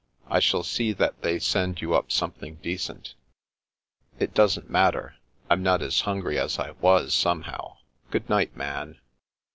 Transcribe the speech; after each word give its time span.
I 0.27 0.39
shall 0.39 0.63
see 0.63 0.93
that 0.93 1.21
they 1.21 1.37
send 1.37 1.79
you 1.79 1.93
up 1.93 2.11
something 2.11 2.55
decent."" 2.55 3.13
It 4.19 4.33
doesn't 4.33 4.67
matter. 4.67 5.17
I'm 5.47 5.61
not 5.61 5.83
as 5.83 6.01
hungry 6.01 6.39
as 6.39 6.57
I 6.57 6.71
was, 6.81 7.13
somehow. 7.13 7.77
Good 8.09 8.27
night, 8.27 8.57
Man." 8.57 8.99